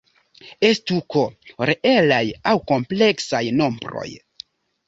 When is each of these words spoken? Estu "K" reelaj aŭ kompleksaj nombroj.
Estu 0.69 0.97
"K" 1.15 1.21
reelaj 1.71 2.23
aŭ 2.53 2.57
kompleksaj 2.73 3.43
nombroj. 3.63 4.09